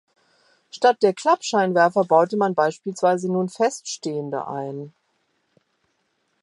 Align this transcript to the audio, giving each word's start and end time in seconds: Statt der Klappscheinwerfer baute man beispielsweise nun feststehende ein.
Statt 0.71 1.03
der 1.03 1.13
Klappscheinwerfer 1.13 2.03
baute 2.05 2.35
man 2.35 2.55
beispielsweise 2.55 3.31
nun 3.31 3.49
feststehende 3.49 4.47
ein. 4.47 4.93